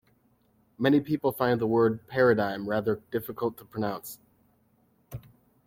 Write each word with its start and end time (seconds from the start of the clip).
Many 0.79 0.99
people 0.99 1.31
find 1.31 1.61
the 1.61 1.67
word 1.67 2.07
paradigm 2.07 2.67
rather 2.67 3.03
difficult 3.11 3.55
to 3.59 3.65
pronounce 3.65 4.17